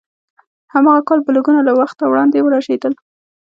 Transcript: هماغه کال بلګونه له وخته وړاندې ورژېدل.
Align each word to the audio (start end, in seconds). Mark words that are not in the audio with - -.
هماغه 0.73 1.01
کال 1.07 1.19
بلګونه 1.27 1.61
له 1.67 1.73
وخته 1.81 2.03
وړاندې 2.07 2.37
ورژېدل. 2.41 2.93